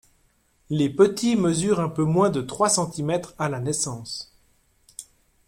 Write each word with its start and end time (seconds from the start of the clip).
Les 0.71 0.89
petits 0.89 1.35
mesurent 1.35 1.79
un 1.79 1.87
peu 1.87 2.03
moins 2.03 2.31
de 2.31 2.41
trois 2.41 2.69
centimètres 2.69 3.35
à 3.37 3.49
la 3.49 3.59
naissance. 3.59 4.33